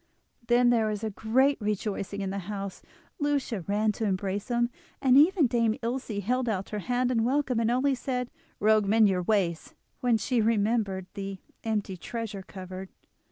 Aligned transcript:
Then 0.47 0.71
there 0.71 0.87
was 0.87 1.05
great 1.13 1.61
rejoicing 1.61 2.21
in 2.21 2.31
the 2.31 2.39
house; 2.49 2.81
Lucia 3.19 3.61
ran 3.67 3.91
to 3.91 4.05
embrace 4.05 4.47
him, 4.47 4.71
and 4.99 5.15
even 5.15 5.45
Dame 5.45 5.75
Ilse 5.83 6.23
held 6.23 6.49
out 6.49 6.69
her 6.69 6.79
hand 6.79 7.11
in 7.11 7.23
welcome, 7.23 7.59
and 7.59 7.69
only 7.69 7.93
said: 7.93 8.31
"Rogue, 8.59 8.87
mend 8.87 9.07
your 9.09 9.21
ways," 9.21 9.75
when 9.99 10.17
she 10.17 10.41
remembered 10.41 11.05
the 11.13 11.37
empty 11.63 11.97
treasure 11.97 12.41
cupboard. 12.41 12.89